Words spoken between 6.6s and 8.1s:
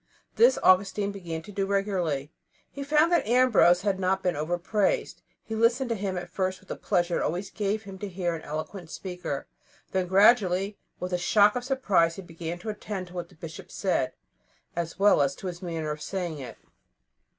the pleasure it always gave him to